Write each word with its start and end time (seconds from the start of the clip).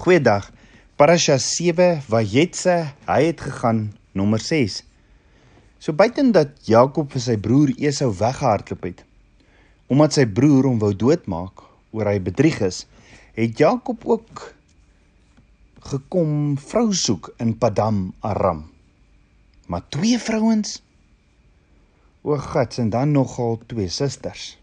Goeiedag. 0.00 0.46
Parasha 0.96 1.34
7 1.36 1.98
Vayetse, 2.00 2.74
hy 3.04 3.18
het 3.26 3.42
gegaan 3.44 3.82
nommer 4.16 4.40
6. 4.40 4.78
So 5.76 5.92
buiten 5.92 6.30
dat 6.32 6.54
Jakob 6.64 7.10
vir 7.12 7.20
sy 7.20 7.34
broer 7.36 7.74
Esau 7.76 8.08
weggehardloop 8.16 8.86
het, 8.88 9.02
omdat 9.92 10.16
sy 10.16 10.24
broer 10.24 10.70
hom 10.70 10.78
wou 10.80 10.94
doodmaak 10.96 11.60
oor 11.92 12.08
hy 12.08 12.16
bedrieg 12.30 12.62
is, 12.64 12.86
het 13.36 13.60
Jakob 13.60 14.06
ook 14.08 14.46
gekom 15.90 16.56
vrou 16.56 16.86
soek 16.96 17.34
in 17.36 17.52
Padam 17.60 18.06
Aram. 18.24 18.64
Maar 19.68 19.84
twee 19.92 20.16
vrouens? 20.16 20.78
O 22.24 22.40
God, 22.40 22.80
en 22.80 22.88
dan 22.96 23.12
nogal 23.12 23.60
twee 23.68 23.92
susters 23.92 24.54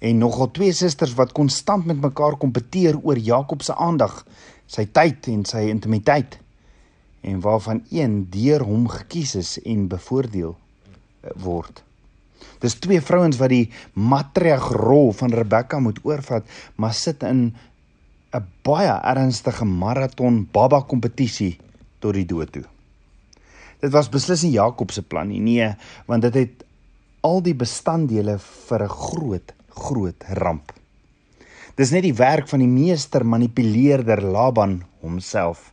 en 0.00 0.18
nogal 0.18 0.50
twee 0.56 0.72
susters 0.72 1.14
wat 1.18 1.34
konstant 1.36 1.86
met 1.86 2.00
mekaar 2.00 2.38
kompeteer 2.40 2.96
oor 3.02 3.18
Jakob 3.20 3.62
se 3.62 3.76
aandag, 3.76 4.24
sy 4.66 4.86
tyd 4.88 5.28
en 5.28 5.44
sy 5.44 5.66
intimiteit 5.68 6.38
en 7.20 7.40
waarvan 7.44 7.82
een 7.92 8.22
deur 8.32 8.64
hom 8.64 8.86
gekies 8.88 9.34
is 9.36 9.56
en 9.68 9.88
bevoordeel 9.92 10.54
eh, 10.56 11.34
word. 11.44 11.82
Dis 12.64 12.78
twee 12.80 13.00
vrouens 13.04 13.36
wat 13.40 13.52
die 13.52 13.66
matriarg 13.92 14.70
rol 14.80 15.12
van 15.16 15.34
Rebekka 15.36 15.80
moet 15.84 16.00
oorvat, 16.08 16.48
maar 16.80 16.96
sit 16.96 17.22
in 17.22 17.52
'n 18.32 18.46
baie 18.64 18.96
ernstige 19.12 19.64
maraton 19.64 20.48
baba 20.52 20.80
kompetisie 20.80 21.58
tot 21.98 22.14
die 22.14 22.26
dood 22.26 22.52
toe. 22.52 22.64
Dit 23.80 23.92
was 23.92 24.08
beslis 24.08 24.42
nie 24.42 24.52
Jakob 24.52 24.90
se 24.90 25.02
plan 25.02 25.28
nie, 25.28 25.40
nee, 25.40 25.74
want 26.06 26.22
dit 26.22 26.34
het 26.34 26.64
al 27.20 27.42
die 27.42 27.54
bestanddele 27.54 28.38
vir 28.38 28.82
'n 28.82 28.88
groot 28.88 29.52
groot 29.74 30.24
ramp. 30.40 30.72
Dis 31.78 31.92
net 31.94 32.04
die 32.04 32.16
werk 32.16 32.48
van 32.50 32.60
die 32.60 32.70
meester 32.70 33.24
manipuleerder 33.24 34.20
Laban 34.20 34.82
homself. 35.00 35.70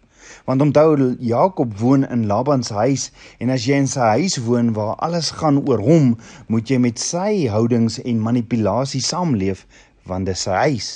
Want 0.48 0.62
onthou 0.62 1.16
Jakob 1.20 1.74
woon 1.80 2.06
in 2.08 2.28
Laban 2.28 2.64
se 2.64 2.74
huis 2.74 3.10
en 3.40 3.52
as 3.52 3.66
jy 3.68 3.80
in 3.82 3.90
sy 3.92 4.14
huis 4.20 4.38
woon 4.46 4.74
waar 4.76 4.96
alles 5.04 5.32
gaan 5.40 5.60
oor 5.68 5.84
hom, 5.84 6.14
moet 6.48 6.70
jy 6.70 6.80
met 6.84 7.00
sy 7.00 7.48
houdings 7.52 8.00
en 8.04 8.24
manipulasie 8.24 9.04
saamleef 9.04 9.66
want 10.08 10.28
dis 10.30 10.46
sy 10.48 10.60
huis. 10.68 10.92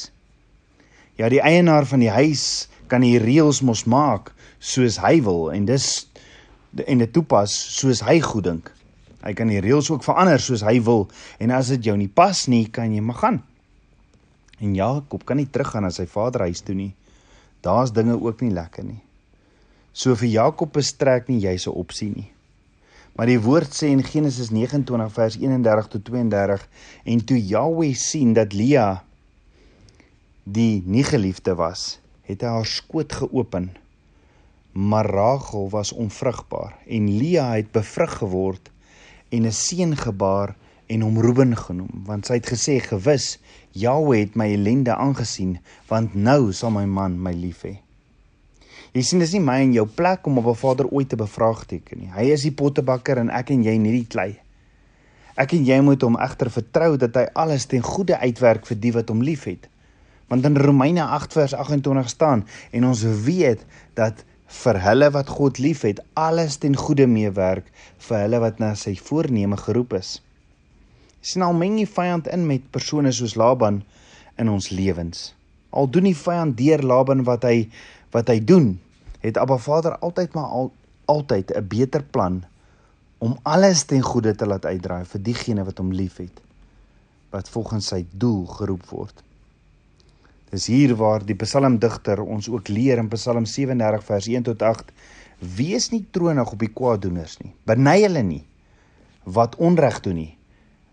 Ja, 1.20 1.28
die 1.30 1.44
eienaar 1.44 1.86
van 1.86 2.04
die 2.04 2.12
huis 2.12 2.70
kan 2.92 3.04
die 3.04 3.20
reëls 3.20 3.62
mos 3.68 3.84
maak 3.84 4.32
soos 4.60 5.00
hy 5.04 5.18
wil 5.26 5.50
en 5.52 5.68
dis 5.68 5.88
en 6.88 7.04
dit 7.04 7.12
toepas 7.12 7.52
soos 7.52 8.04
hy 8.08 8.20
goed 8.24 8.48
dink. 8.48 8.72
Hy 9.22 9.36
kan 9.38 9.52
die 9.52 9.62
reëls 9.62 9.92
ook 9.94 10.06
verander 10.06 10.42
soos 10.42 10.64
hy 10.66 10.80
wil 10.82 11.06
en 11.42 11.54
as 11.54 11.70
dit 11.76 11.92
jou 11.92 11.96
nie 11.98 12.10
pas 12.10 12.48
nie, 12.50 12.66
kan 12.74 12.94
jy 12.94 13.04
maar 13.06 13.20
gaan. 13.22 13.40
En 14.62 14.74
Jakob 14.78 15.26
kan 15.26 15.38
nie 15.38 15.50
teruggaan 15.50 15.86
na 15.86 15.94
sy 15.94 16.08
vaderhuis 16.10 16.62
toe 16.66 16.76
nie. 16.78 16.92
Daar's 17.66 17.94
dinge 17.94 18.18
ook 18.18 18.42
nie 18.42 18.54
lekker 18.54 18.86
nie. 18.86 19.02
So 19.94 20.16
vir 20.18 20.30
Jakob 20.32 20.74
bestrek 20.74 21.30
nie 21.30 21.42
jy 21.44 21.58
se 21.62 21.74
opsie 21.74 22.10
nie. 22.14 22.30
Maar 23.18 23.28
die 23.28 23.42
woord 23.44 23.76
sê 23.76 23.92
in 23.92 24.04
Genesis 24.08 24.50
29 24.54 25.12
vers 25.14 25.38
31 25.38 25.90
tot 25.92 26.06
32 26.08 26.64
en 27.14 27.24
toe 27.28 27.38
Jahweh 27.38 27.94
sien 28.00 28.34
dat 28.34 28.56
Lea 28.56 29.04
die 30.46 30.82
nie 30.86 31.04
geliefde 31.06 31.54
was, 31.60 32.00
het 32.26 32.42
hy 32.42 32.54
haar 32.56 32.70
skoot 32.70 33.14
geopen. 33.14 33.70
Maar 34.72 35.10
Rachel 35.12 35.68
was 35.70 35.92
onvrugbaar 35.92 36.80
en 36.88 37.12
Lea 37.20 37.52
het 37.60 37.74
bevrug 37.76 38.16
geword 38.24 38.71
en 39.32 39.48
'n 39.48 39.52
seun 39.52 39.96
gebaar 39.98 40.56
en 40.88 41.02
hom 41.02 41.20
Reuben 41.20 41.56
genoem 41.58 42.04
want 42.06 42.26
sy 42.28 42.40
het 42.40 42.52
gesê 42.52 42.80
gewis 42.84 43.40
Jahwe 43.72 44.18
het 44.18 44.36
my 44.36 44.52
ellende 44.54 44.96
aangesien 44.96 45.60
want 45.88 46.16
nou 46.16 46.52
sal 46.52 46.72
my 46.72 46.86
man 46.86 47.16
my 47.16 47.32
lief 47.32 47.64
hê. 47.64 47.80
Jy 48.92 49.04
sien 49.08 49.22
dis 49.24 49.32
nie 49.38 49.44
my 49.44 49.62
en 49.64 49.72
jou 49.72 49.86
plek 49.88 50.26
om 50.28 50.42
op 50.42 50.48
'n 50.52 50.60
vader 50.60 50.88
ooit 50.88 51.10
te 51.10 51.16
bevraagteken 51.16 52.00
nie. 52.00 52.12
Hy 52.12 52.26
is 52.32 52.44
die 52.44 52.52
pottebakker 52.52 53.18
en 53.18 53.30
ek 53.30 53.50
en 53.50 53.64
jy 53.64 53.78
nie 53.78 53.92
die 53.92 54.08
klei. 54.08 54.40
Ek 55.38 55.54
en 55.54 55.64
jy 55.66 55.80
moet 55.82 56.02
hom 56.02 56.18
egter 56.20 56.52
vertrou 56.52 56.98
dat 56.98 57.16
hy 57.16 57.26
alles 57.34 57.66
ten 57.66 57.82
goeie 57.82 58.18
uitwerk 58.18 58.66
vir 58.66 58.78
die 58.80 58.92
wat 58.92 59.10
hom 59.10 59.22
liefhet. 59.22 59.70
Want 60.28 60.46
in 60.46 60.58
Romeine 60.58 61.04
8 61.04 61.34
vers 61.34 61.54
28 61.54 62.10
staan 62.10 62.46
en 62.72 62.86
ons 62.86 63.04
weet 63.04 63.66
dat 63.94 64.26
vir 64.52 64.80
hulle 64.84 65.08
wat 65.16 65.30
God 65.32 65.60
liefhet, 65.64 66.02
alles 66.20 66.58
ten 66.60 66.76
goeie 66.76 67.08
meewerk 67.08 67.70
vir 68.08 68.18
hulle 68.26 68.42
wat 68.44 68.60
na 68.60 68.74
sy 68.76 68.94
voorneme 69.00 69.58
geroep 69.58 69.96
is. 70.00 70.20
Sien 71.22 71.46
al 71.46 71.56
meng 71.56 71.78
die 71.80 71.88
vyand 71.88 72.28
in 72.34 72.48
met 72.50 72.68
persone 72.74 73.14
soos 73.16 73.38
Laban 73.40 73.82
in 74.42 74.50
ons 74.52 74.72
lewens. 74.74 75.32
Al 75.72 75.88
doen 75.88 76.10
die 76.10 76.18
vyand 76.18 76.58
deur 76.60 76.84
Laban 76.84 77.24
wat 77.28 77.46
hy 77.48 77.70
wat 78.12 78.28
hy 78.28 78.42
doen, 78.44 78.74
het 79.24 79.38
Abba 79.40 79.56
Vader 79.62 79.96
altyd 80.04 80.34
maar 80.36 80.52
al, 80.52 80.72
altyd 81.08 81.54
'n 81.56 81.68
beter 81.68 82.04
plan 82.04 82.42
om 83.24 83.38
alles 83.44 83.84
ten 83.84 84.02
goeie 84.02 84.36
te 84.36 84.46
laat 84.46 84.66
uitdraai 84.66 85.06
vir 85.06 85.22
diegene 85.22 85.64
wat 85.64 85.78
hom 85.78 85.94
liefhet, 85.94 86.42
wat 87.30 87.50
volgens 87.50 87.88
sy 87.94 88.06
doel 88.12 88.46
geroep 88.46 88.86
word. 88.90 89.24
Dis 90.52 90.66
hier 90.68 90.92
waar 91.00 91.24
die 91.24 91.38
psalmdigter 91.40 92.20
ons 92.20 92.50
ook 92.52 92.68
leer 92.68 93.00
in 93.00 93.08
Psalm 93.14 93.46
37 93.48 94.02
vers 94.04 94.26
1 94.28 94.46
tot 94.50 94.64
8: 94.68 94.90
Wees 95.56 95.86
nie 95.94 96.02
tronig 96.12 96.52
op 96.52 96.60
die 96.60 96.74
kwaaddoeners 96.76 97.38
nie. 97.40 97.54
Beny 97.64 98.02
hulle 98.04 98.24
nie 98.28 98.44
wat 99.24 99.56
onreg 99.62 100.00
doen 100.04 100.18
nie, 100.18 100.34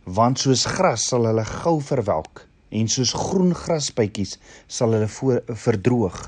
want 0.04 0.38
soos 0.38 0.62
gras 0.68 1.08
sal 1.10 1.26
hulle 1.26 1.42
gou 1.48 1.78
verwelk 1.80 2.44
en 2.70 2.91
soos 2.92 3.14
groen 3.16 3.54
grasbytjies 3.56 4.36
sal 4.68 4.94
hulle 4.94 5.08
voor, 5.16 5.41
verdroog. 5.64 6.20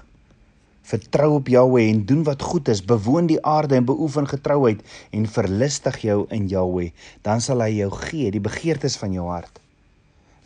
Vertrou 0.91 1.35
op 1.37 1.53
Jahweh 1.53 1.87
en 1.93 2.03
doen 2.09 2.25
wat 2.27 2.43
goed 2.43 2.73
is, 2.73 2.83
bewoon 2.83 3.29
die 3.31 3.39
aarde 3.47 3.77
en 3.79 3.87
beoefen 3.87 4.27
getrouheid 4.33 4.81
en 5.15 5.29
verlustig 5.29 6.03
jou 6.09 6.25
in 6.35 6.49
Jahweh, 6.51 6.91
dan 7.23 7.45
sal 7.45 7.63
hy 7.63 7.77
jou 7.77 7.93
gee 8.09 8.33
die 8.35 8.43
begeertes 8.43 8.99
van 8.99 9.15
jou 9.15 9.29
hart. 9.31 9.61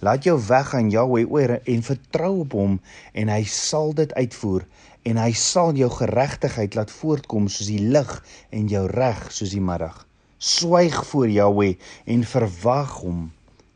Laat 0.04 0.26
jou 0.26 0.36
weg 0.46 0.74
aan 0.74 0.90
Jahweh 0.92 1.30
oor 1.32 1.52
en 1.64 1.82
vertrou 1.82 2.32
op 2.42 2.52
hom 2.52 2.72
en 3.16 3.30
hy 3.32 3.44
sal 3.48 3.94
dit 3.96 4.10
uitvoer 4.12 4.66
en 5.08 5.20
hy 5.22 5.30
sal 5.32 5.72
jou 5.78 5.88
geregtigheid 5.92 6.76
laat 6.76 6.92
voortkom 6.92 7.46
soos 7.48 7.70
die 7.72 7.80
lig 7.94 8.10
en 8.58 8.66
jou 8.68 8.82
reg 8.90 9.22
soos 9.32 9.54
die 9.56 9.62
middag. 9.64 10.02
Swyg 10.36 10.98
voor 11.08 11.32
Jahweh 11.32 11.78
en 12.04 12.26
verwag 12.34 12.98
hom. 13.00 13.22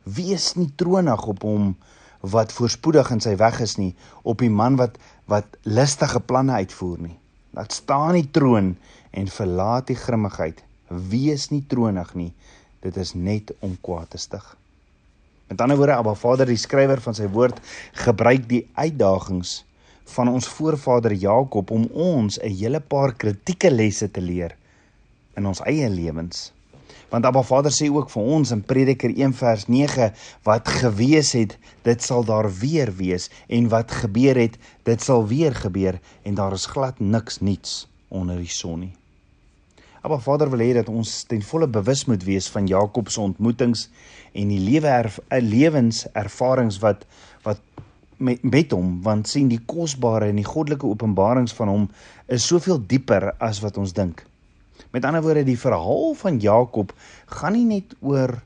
Wees 0.05 0.51
nie 0.61 0.69
tronig 0.77 1.25
op 1.33 1.49
hom 1.49 1.73
wat 2.21 2.53
voorspoedig 2.53 3.15
in 3.17 3.25
sy 3.25 3.37
weg 3.41 3.63
is 3.65 3.79
nie, 3.81 3.95
op 4.21 4.45
die 4.45 4.53
man 4.53 4.77
wat 4.77 5.01
wat 5.33 5.57
listige 5.65 6.21
planne 6.21 6.61
uitvoer 6.61 7.03
nie. 7.09 7.19
Laat 7.57 7.73
staan 7.73 8.21
die 8.21 8.29
troon 8.29 8.75
en 9.17 9.33
verlaat 9.33 9.89
die 9.89 10.01
grimmigheid. 10.05 10.61
Wees 10.89 11.49
nie 11.57 11.65
tronig 11.73 12.13
nie. 12.15 12.33
Dit 12.85 13.01
is 13.01 13.17
net 13.17 13.57
om 13.65 13.81
kwaad 13.81 14.13
te 14.13 14.21
stig. 14.21 14.57
Met 15.49 15.61
ander 15.61 15.77
woorde, 15.77 15.95
Abba 15.97 16.13
Vader, 16.15 16.47
die 16.47 16.61
skrywer 16.61 17.01
van 17.01 17.15
sy 17.17 17.25
woord, 17.33 17.57
gebruik 18.05 18.45
die 18.51 18.67
uitdagings 18.77 19.63
van 20.13 20.29
ons 20.29 20.49
voorvader 20.49 21.15
Jakob 21.17 21.71
om 21.73 21.87
ons 21.93 22.37
'n 22.41 22.53
hele 22.53 22.81
paar 22.81 23.15
kritieke 23.17 23.71
lesse 23.71 24.11
te 24.11 24.21
leer 24.21 24.57
in 25.37 25.47
ons 25.47 25.61
eie 25.65 25.89
lewens. 25.89 26.53
Want 27.09 27.25
Abba 27.25 27.43
Vader 27.43 27.73
sê 27.73 27.89
ook 27.89 28.11
vir 28.11 28.23
ons 28.23 28.51
in 28.51 28.63
Prediker 28.63 29.11
1 29.17 29.33
vers 29.33 29.67
9 29.67 30.13
wat 30.45 30.69
gewees 30.69 31.33
het, 31.33 31.59
dit 31.83 32.03
sal 32.03 32.25
daar 32.25 32.53
weer 32.53 32.93
wees 32.97 33.31
en 33.49 33.69
wat 33.69 33.91
gebeur 33.91 34.37
het, 34.37 34.59
dit 34.83 35.01
sal 35.03 35.27
weer 35.27 35.55
gebeur 35.55 36.01
en 36.23 36.35
daar 36.35 36.53
is 36.53 36.67
glad 36.67 37.01
niks 37.01 37.41
niets 37.41 37.89
onder 38.09 38.37
die 38.37 38.53
son 38.53 38.81
nie. 38.81 38.95
Maar 40.09 40.21
Vader 40.25 40.49
wil 40.49 40.63
hê 40.65 40.71
dat 40.73 40.89
ons 40.89 41.11
ten 41.29 41.43
volle 41.45 41.67
bewus 41.69 42.07
moet 42.09 42.23
wees 42.25 42.47
van 42.49 42.67
Jakob 42.67 43.11
se 43.13 43.21
ontmoetings 43.21 43.89
en 44.33 44.49
die 44.49 44.61
lewe 44.61 44.89
eh, 44.89 45.43
lewenservarings 45.45 46.79
wat 46.81 47.05
wat 47.45 47.61
met, 48.17 48.41
met 48.43 48.73
hom 48.73 49.03
want 49.05 49.29
sien 49.29 49.51
die 49.53 49.61
kosbare 49.69 50.31
en 50.33 50.41
die 50.41 50.47
goddelike 50.49 50.89
openbarings 50.89 51.53
van 51.59 51.69
hom 51.69 51.85
is 52.27 52.47
soveel 52.49 52.81
dieper 52.81 53.35
as 53.37 53.61
wat 53.61 53.77
ons 53.77 53.93
dink. 53.93 54.25
Met 54.97 55.05
ander 55.05 55.23
woorde 55.23 55.45
die 55.45 55.59
verhaal 55.61 56.17
van 56.17 56.41
Jakob 56.41 56.97
gaan 57.27 57.59
nie 57.59 57.69
net 57.69 57.93
oor 58.01 58.39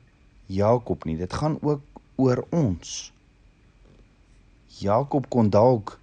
Jakob 0.51 1.07
nie, 1.07 1.15
dit 1.17 1.33
gaan 1.33 1.55
ook 1.61 2.03
oor 2.19 2.43
ons. 2.51 3.13
Jakob 4.83 5.31
kon 5.31 5.47
dalk 5.47 5.95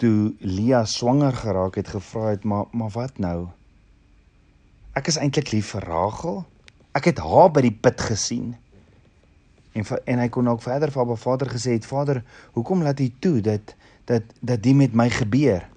toe 0.00 0.32
Lia 0.40 0.86
swanger 0.88 1.36
geraak 1.36 1.76
het 1.76 1.92
gevra 1.92 2.32
het 2.32 2.48
maar 2.48 2.72
maar 2.72 2.96
wat 2.96 3.20
nou? 3.20 3.50
Ek 4.96 5.10
is 5.10 5.18
eintlik 5.20 5.52
lief 5.52 5.74
vir 5.74 5.84
Rachel. 5.88 6.44
Ek 6.96 7.10
het 7.10 7.20
haar 7.22 7.50
by 7.52 7.62
die 7.66 7.74
put 7.74 8.00
gesien. 8.00 8.54
En 9.76 9.84
en 10.04 10.22
hy 10.22 10.28
kon 10.32 10.48
ook 10.48 10.62
verder 10.64 10.90
vir 10.90 11.04
haar 11.04 11.20
vader 11.20 11.50
gesê 11.52 11.76
het: 11.76 11.86
"Vader, 11.86 12.22
hoekom 12.56 12.82
laat 12.82 13.00
U 13.00 13.10
toe 13.18 13.40
dat 13.40 13.74
dat 14.04 14.22
dat 14.40 14.62
dit 14.62 14.76
met 14.76 14.94
my 14.94 15.10
gebeur? 15.10 15.68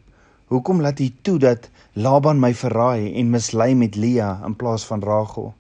Hoekom 0.48 0.82
laat 0.82 1.00
U 1.00 1.10
toe 1.22 1.38
dat 1.40 1.70
Laban 1.94 2.40
my 2.40 2.54
verraai 2.54 3.14
en 3.20 3.30
mislei 3.30 3.76
met 3.76 3.96
Lea 3.96 4.40
in 4.46 4.56
plaas 4.56 4.86
van 4.86 5.04
Rachel? 5.04 5.54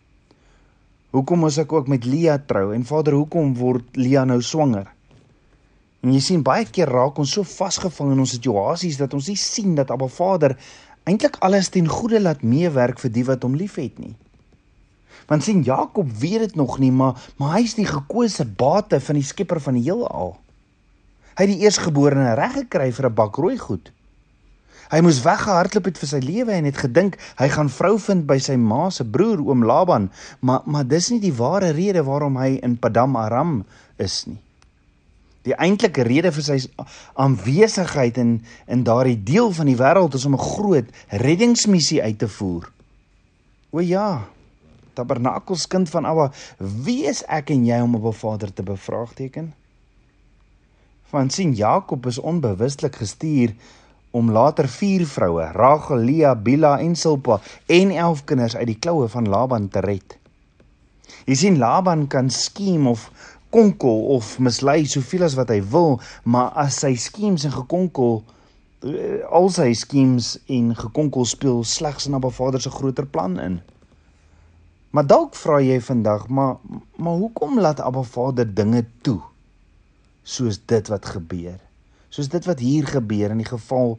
Hoekom 1.09 1.39
moet 1.39 1.57
ek 1.57 1.73
ook 1.73 1.87
met 1.87 2.05
Lea 2.05 2.37
trou? 2.45 2.73
En 2.73 2.85
Vader, 2.85 3.13
hoekom 3.13 3.55
word 3.55 3.95
Lea 3.95 4.23
nou 4.23 4.41
swanger?" 4.41 4.87
En 6.01 6.13
jy 6.13 6.19
sien 6.19 6.41
baie 6.41 6.65
keer 6.65 6.89
raak 6.89 7.19
ons 7.21 7.31
so 7.31 7.45
vasgevang 7.45 8.15
in 8.15 8.19
ons 8.23 8.31
situasies 8.33 8.97
dat 8.97 9.13
ons 9.13 9.27
nie 9.27 9.37
sien 9.37 9.75
dat 9.77 9.91
Abba 9.93 10.07
Vader 10.09 10.57
eintlik 11.03 11.37
alles 11.39 11.69
ten 11.69 11.87
goeie 11.87 12.19
laat 12.21 12.43
meewerk 12.43 12.99
vir 12.99 13.11
die 13.11 13.25
wat 13.25 13.43
hom 13.43 13.55
liefhet 13.55 13.97
nie. 13.99 14.15
Want 15.29 15.43
sien 15.43 15.63
Jakob 15.63 16.09
weet 16.19 16.39
dit 16.39 16.55
nog 16.55 16.79
nie, 16.79 16.91
maar 16.91 17.19
maar 17.37 17.57
hy's 17.57 17.77
die 17.77 17.87
gekose 17.87 18.45
bate 18.45 18.99
van 18.99 19.15
die 19.15 19.25
Skepper 19.25 19.61
van 19.61 19.79
die 19.79 19.85
heelal. 19.87 20.35
Hy 21.37 21.47
het 21.47 21.53
die 21.53 21.63
eersgeborene 21.63 22.35
reg 22.35 22.53
gekry 22.59 22.91
vir 22.91 23.09
'n 23.09 23.13
bak 23.15 23.35
rooi 23.35 23.57
goed. 23.57 23.91
Hy 24.91 24.99
moes 24.99 25.21
weggehardloop 25.23 25.85
het 25.85 25.97
vir 25.97 26.09
sy 26.09 26.19
lewe 26.19 26.51
en 26.51 26.65
het 26.65 26.77
gedink 26.77 27.17
hy 27.39 27.47
gaan 27.47 27.69
vrou 27.69 27.97
vind 27.99 28.25
by 28.27 28.37
sy 28.43 28.57
ma 28.59 28.89
se 28.89 29.05
broer 29.07 29.39
oom 29.39 29.63
Laban, 29.63 30.11
maar 30.41 30.61
maar 30.65 30.87
dis 30.87 31.09
nie 31.09 31.19
die 31.19 31.33
ware 31.33 31.71
rede 31.71 32.03
waarom 32.03 32.37
hy 32.37 32.59
in 32.61 32.77
Padam 32.77 33.15
Aram 33.15 33.65
is 33.97 34.25
nie. 34.27 34.41
Die 35.47 35.55
eintlike 35.57 36.03
rede 36.05 36.31
vir 36.31 36.43
sy 36.45 36.57
aanwesigheid 37.19 38.17
in 38.21 38.35
in 38.67 38.83
daardie 38.85 39.17
deel 39.17 39.49
van 39.57 39.65
die 39.65 39.77
wêreld 39.79 40.13
is 40.13 40.25
om 40.25 40.35
'n 40.35 40.47
groot 40.55 40.87
reddingsmissie 41.09 42.01
uit 42.01 42.19
te 42.19 42.27
voer. 42.27 42.69
O 43.71 43.79
ja, 43.79 44.27
Tabernakels 44.93 45.67
kind 45.67 45.89
van 45.89 46.05
Abba, 46.05 46.31
wie 46.57 47.05
is 47.07 47.23
ek 47.27 47.49
en 47.49 47.65
jy 47.65 47.79
om 47.81 47.95
op 47.95 48.05
'n 48.13 48.19
Vader 48.19 48.53
te 48.53 48.63
bevraagteken? 48.63 49.53
Want 51.09 51.33
sien 51.33 51.53
Jakob 51.53 52.05
is 52.05 52.19
onbewustelik 52.19 52.95
gestuur 52.95 53.53
om 54.11 54.31
later 54.31 54.67
vier 54.67 55.07
vroue, 55.07 55.51
Rachel, 55.51 55.97
Leah, 55.97 56.35
Bilha 56.35 56.79
en 56.79 56.95
Silpa 56.95 57.39
en 57.65 57.91
11 57.91 58.23
kinders 58.23 58.55
uit 58.55 58.67
die 58.67 58.79
kloue 58.79 59.07
van 59.07 59.29
Laban 59.29 59.69
te 59.69 59.79
red. 59.79 60.17
Jy 61.25 61.35
sien 61.35 61.57
Laban 61.57 62.07
kan 62.07 62.29
skiem 62.29 62.87
of 62.87 63.09
gekonkel 63.51 64.05
of 64.15 64.39
mislei 64.39 64.85
soveel 64.87 65.25
as 65.27 65.35
wat 65.35 65.49
hy 65.51 65.59
wil, 65.73 65.97
maar 66.23 66.53
as 66.55 66.77
sy 66.85 66.93
skems 66.95 67.43
en 67.43 67.51
gekonkel 67.51 68.21
eh, 68.87 69.19
al 69.27 69.49
sy 69.51 69.73
skems 69.75 70.37
en 70.47 70.71
gekonkel 70.77 71.27
speel 71.27 71.59
slegs 71.67 72.07
in 72.07 72.15
Abba 72.15 72.31
Vader 72.31 72.63
se 72.63 72.71
groter 72.71 73.05
plan 73.05 73.35
in. 73.43 73.59
Maar 74.95 75.07
dalk 75.07 75.35
vra 75.35 75.59
jy 75.59 75.81
vandag, 75.83 76.29
maar 76.31 76.63
maar 76.95 77.19
hoekom 77.19 77.59
laat 77.59 77.83
Abba 77.83 78.05
Vader 78.07 78.47
dinge 78.47 78.85
toe? 79.03 79.19
Soos 80.23 80.61
dit 80.65 80.87
wat 80.87 81.05
gebeur. 81.05 81.59
Soos 82.09 82.31
dit 82.31 82.47
wat 82.47 82.59
hier 82.59 82.87
gebeur 82.87 83.35
in 83.35 83.43
die 83.43 83.51
geval 83.51 83.97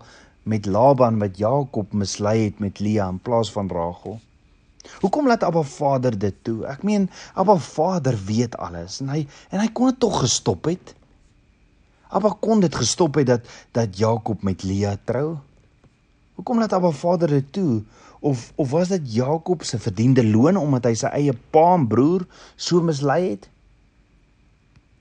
met 0.48 0.66
Laban 0.66 1.20
wat 1.20 1.36
Jakob 1.36 1.92
mislei 1.92 2.46
het 2.48 2.58
met 2.58 2.80
Lea 2.80 3.08
in 3.08 3.20
plaas 3.20 3.52
van 3.52 3.68
Rachel. 3.68 4.16
Hoekom 5.00 5.26
laat 5.26 5.42
Abba 5.42 5.62
Vader 5.62 6.18
dit 6.18 6.34
toe? 6.42 6.64
Ek 6.66 6.82
meen 6.86 7.08
Abba 7.38 7.56
Vader 7.56 8.16
weet 8.26 8.56
alles 8.58 9.00
en 9.02 9.12
hy 9.12 9.22
en 9.50 9.62
hy 9.62 9.68
kon 9.74 9.92
dit 9.92 10.00
tog 10.02 10.20
gestop 10.24 10.66
het. 10.70 10.94
Abba 12.12 12.34
kon 12.42 12.60
dit 12.60 12.74
gestop 12.74 13.20
het 13.20 13.30
dat 13.30 13.52
dat 13.72 13.98
Jakob 13.98 14.42
met 14.42 14.62
Lea 14.66 14.96
trou. 15.04 15.38
Hoekom 16.34 16.58
laat 16.58 16.74
Abba 16.74 16.90
Vader 16.90 17.28
dit 17.28 17.52
toe? 17.52 17.82
Of 18.20 18.52
of 18.56 18.70
was 18.70 18.90
dit 18.92 19.14
Jakob 19.14 19.62
se 19.66 19.78
verdiende 19.78 20.26
loon 20.26 20.58
omdat 20.58 20.90
hy 20.90 20.94
sy 20.98 21.10
eie 21.14 21.34
pa 21.54 21.72
en 21.76 21.86
broer 21.90 22.26
so 22.56 22.82
mislei 22.82 23.22
het? 23.34 23.48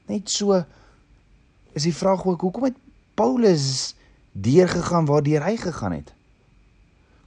Net 0.10 0.30
so 0.30 0.62
is 1.74 1.88
die 1.88 1.96
vraag 1.96 2.26
ook 2.26 2.42
hoekom 2.42 2.70
het 2.70 2.80
Paulus 3.16 3.94
deurgegaan 4.32 5.06
waar 5.06 5.24
deur 5.24 5.44
hy 5.46 5.56
gegaan 5.58 6.00
het? 6.02 6.14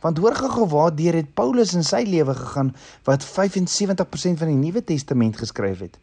Want 0.04 0.18
hoor 0.20 0.34
gou 0.36 0.66
waar 0.68 0.92
deur 0.92 1.16
het 1.16 1.30
Paulus 1.34 1.72
in 1.72 1.84
sy 1.84 2.02
lewe 2.04 2.34
gegaan 2.36 2.74
wat 3.08 3.24
75% 3.24 4.40
van 4.40 4.50
die 4.50 4.58
Nuwe 4.58 4.82
Testament 4.84 5.38
geskryf 5.40 5.80
het. 5.80 5.96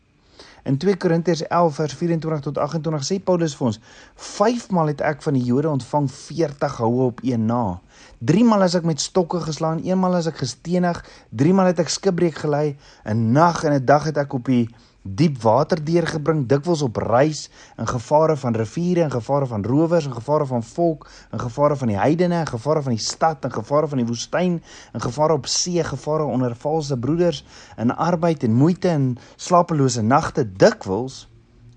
In 0.65 0.77
2 0.77 0.97
Korintiërs 0.97 1.43
11 1.47 1.75
vers 1.75 1.93
24 1.99 2.41
tot 2.47 2.57
28 2.57 3.05
sê 3.05 3.19
Paulus 3.23 3.53
vir 3.57 3.67
ons: 3.67 3.79
"Vyfmal 4.15 4.89
het 4.93 5.01
ek 5.05 5.21
van 5.21 5.37
die 5.37 5.43
Jode 5.45 5.69
ontvang 5.69 6.09
40 6.11 6.77
houe 6.77 7.05
op 7.13 7.21
een 7.23 7.45
na. 7.45 7.79
Driemaal 8.21 8.61
is 8.67 8.75
ek 8.77 8.83
met 8.85 9.01
stokke 9.01 9.39
geslaan, 9.41 9.79
eenmal 9.81 10.19
is 10.19 10.27
ek 10.29 10.43
gestenig, 10.43 10.99
driemaal 11.33 11.71
het 11.71 11.79
ek 11.81 11.89
skipbreek 11.89 12.35
gelei, 12.37 12.77
'n 13.03 13.31
nag 13.33 13.63
en 13.65 13.73
'n 13.73 13.85
dag 13.85 14.03
het 14.05 14.17
ek 14.17 14.33
op 14.37 14.45
die 14.45 14.67
diep 15.01 15.41
water 15.41 15.81
deurgebring 15.81 16.43
dikwels 16.45 16.83
op 16.85 16.97
reis 17.01 17.49
in 17.77 17.87
gevare 17.87 18.35
van 18.37 18.53
riviere 18.53 19.01
en 19.01 19.11
gevare 19.11 19.45
van 19.45 19.65
rowers 19.65 20.05
en 20.05 20.13
gevare 20.13 20.45
van 20.45 20.63
volk 20.63 21.07
en 21.31 21.39
gevare 21.39 21.75
van 21.75 21.87
die 21.87 21.97
heidene 21.97 22.35
en 22.35 22.47
gevare 22.47 22.81
van 22.81 22.93
die 22.93 23.01
stad 23.01 23.45
en 23.45 23.51
gevare 23.51 23.87
van 23.87 23.97
die 23.97 24.05
woestyn 24.05 24.61
en 24.93 25.01
gevare 25.01 25.33
op 25.33 25.47
see 25.47 25.83
gevare 25.83 26.23
onder 26.23 26.55
valse 26.55 26.97
broeders 26.97 27.43
in 27.77 27.95
arbeid 27.95 28.43
en 28.43 28.53
moeite 28.53 28.87
en 28.87 29.17
slapelose 29.35 30.01
nagte 30.01 30.45
dikwels 30.45 31.27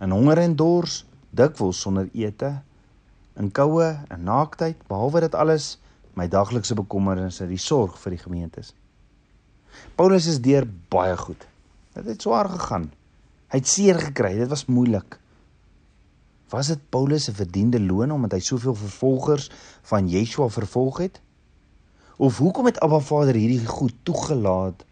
in 0.00 0.10
honger 0.10 0.38
en 0.38 0.56
dors 0.56 1.06
dikwels 1.30 1.80
sonder 1.80 2.10
ete 2.12 2.60
in 3.40 3.50
koue 3.50 3.88
en 4.08 4.22
naaktheid 4.22 4.76
behalwe 4.86 5.20
dit 5.20 5.34
alles 5.34 5.78
my 6.16 6.28
daglikse 6.30 6.76
bekommernisse 6.78 7.46
die 7.50 7.60
sorg 7.60 7.98
vir 8.02 8.16
die 8.16 8.24
gemeentes 8.24 8.74
Paulus 9.98 10.28
is 10.30 10.42
deur 10.42 10.66
baie 10.90 11.16
goed 11.16 11.48
dit 11.94 12.12
het 12.12 12.22
swaar 12.22 12.50
gegaan 12.50 12.90
Hy 13.54 13.60
het 13.60 13.68
seer 13.70 14.00
gekry. 14.02 14.32
Dit 14.34 14.48
was 14.50 14.64
moeilik. 14.66 15.20
Was 16.50 16.72
dit 16.72 16.80
Paulus 16.90 17.28
se 17.28 17.32
verdiende 17.34 17.78
loon 17.78 18.10
omdat 18.10 18.32
hy 18.34 18.40
soveel 18.42 18.74
vervolgers 18.74 19.46
van 19.86 20.08
Yeshua 20.10 20.48
vervolg 20.50 20.98
het? 21.04 21.20
Of 22.18 22.40
hoekom 22.42 22.66
het 22.66 22.80
Abba 22.82 22.98
Vader 22.98 23.38
hierdie 23.38 23.62
goed 23.62 23.94
toegelaat 24.02 24.82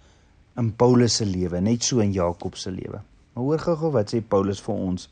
in 0.58 0.70
Paulus 0.78 1.16
se 1.18 1.26
lewe, 1.26 1.58
net 1.58 1.82
so 1.82 1.98
in 1.98 2.14
Jakob 2.14 2.54
se 2.54 2.70
lewe? 2.70 3.02
Maar 3.34 3.48
hoor 3.48 3.66
gou-gou 3.66 3.90
wat 3.98 4.14
sê 4.14 4.22
Paulus 4.22 4.62
vir 4.62 4.78
ons 4.78 5.08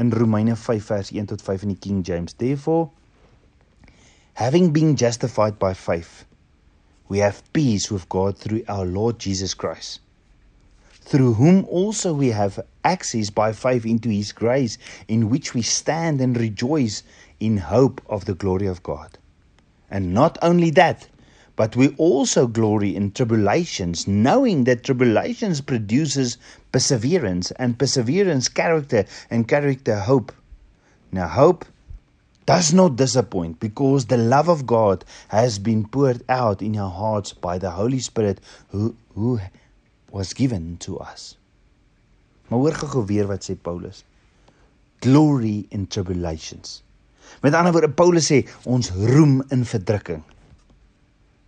in 0.00 0.12
Romeine 0.12 0.56
5 0.56 0.88
vers 0.88 1.12
1 1.12 1.28
tot 1.34 1.44
5 1.44 1.68
in 1.68 1.74
die 1.74 1.80
King 1.88 2.00
James. 2.06 2.32
Therefore, 2.40 2.88
having 4.36 4.72
been 4.72 4.96
justified 4.96 5.58
by 5.58 5.74
faith, 5.74 6.24
we 7.08 7.18
have 7.18 7.52
peace 7.52 7.90
with 7.90 8.08
God 8.08 8.38
through 8.38 8.64
our 8.68 8.86
Lord 8.86 9.18
Jesus 9.18 9.52
Christ 9.52 10.00
through 11.06 11.34
whom 11.34 11.64
also 11.66 12.12
we 12.12 12.30
have 12.30 12.58
access 12.84 13.30
by 13.30 13.52
faith 13.52 13.86
into 13.86 14.08
his 14.08 14.32
grace, 14.32 14.76
in 15.06 15.30
which 15.30 15.54
we 15.54 15.62
stand 15.62 16.20
and 16.20 16.36
rejoice 16.36 17.04
in 17.38 17.56
hope 17.56 18.02
of 18.08 18.24
the 18.24 18.34
glory 18.34 18.66
of 18.66 18.82
God. 18.82 19.16
And 19.88 20.12
not 20.12 20.36
only 20.42 20.70
that, 20.70 21.06
but 21.54 21.76
we 21.76 21.90
also 21.90 22.48
glory 22.48 22.96
in 22.96 23.12
tribulations, 23.12 24.08
knowing 24.08 24.64
that 24.64 24.82
tribulations 24.82 25.60
produces 25.60 26.38
perseverance, 26.72 27.52
and 27.52 27.78
perseverance 27.78 28.48
character, 28.48 29.04
and 29.30 29.46
character 29.46 30.00
hope. 30.00 30.32
Now, 31.12 31.28
hope 31.28 31.64
does 32.46 32.72
not 32.72 32.96
disappoint 32.96 33.58
because 33.60 34.06
the 34.06 34.16
love 34.16 34.48
of 34.48 34.66
God 34.66 35.04
has 35.28 35.58
been 35.58 35.84
poured 35.84 36.22
out 36.28 36.62
in 36.62 36.78
our 36.78 36.90
hearts 36.90 37.32
by 37.32 37.58
the 37.58 37.70
Holy 37.70 37.98
Spirit 37.98 38.40
who, 38.68 38.94
who 39.14 39.40
was 40.10 40.32
given 40.32 40.76
to 40.78 40.98
us. 40.98 41.36
Maar 42.48 42.58
hoor 42.58 42.74
gou 42.78 43.02
weer 43.06 43.26
wat 43.26 43.42
sê 43.42 43.56
Paulus. 43.58 44.04
Glory 45.02 45.66
in 45.74 45.86
tribulations. 45.90 46.82
Met 47.42 47.54
ander 47.58 47.74
woorde 47.74 47.90
Paulus 47.90 48.30
sê 48.30 48.44
ons 48.64 48.92
roem 48.94 49.40
in 49.50 49.66
verdrukking. 49.66 50.22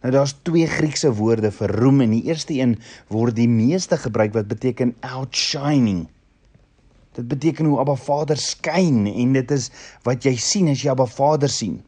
Nou 0.02 0.12
daar's 0.14 0.34
twee 0.46 0.66
Griekse 0.70 1.10
woorde 1.14 1.50
vir 1.54 1.74
roem 1.78 2.02
en 2.04 2.12
die 2.14 2.24
eerste 2.26 2.54
een 2.58 2.76
word 3.10 3.38
die 3.38 3.48
meeste 3.50 3.98
gebruik 3.98 4.34
wat 4.34 4.50
beteken 4.50 4.94
outshining. 5.06 6.06
Dit 7.18 7.26
beteken 7.26 7.66
hoe 7.66 7.80
Abba 7.82 7.96
Vader 7.98 8.38
skyn 8.38 9.06
en 9.10 9.32
dit 9.34 9.50
is 9.50 9.72
wat 10.06 10.22
jy 10.22 10.36
sien 10.38 10.68
as 10.70 10.84
jy 10.84 10.92
Abba 10.92 11.08
Vader 11.10 11.50
sien. 11.50 11.80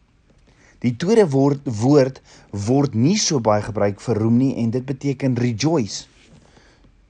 Die 0.83 0.97
tweede 0.99 1.29
woord 1.31 1.69
woord 1.81 2.19
word 2.51 2.97
nie 2.99 3.15
so 3.21 3.39
baie 3.39 3.63
gebruik 3.63 4.01
vir 4.03 4.19
roem 4.19 4.41
nie 4.41 4.55
en 4.59 4.73
dit 4.75 4.87
beteken 4.87 5.37
rejoice. 5.39 6.09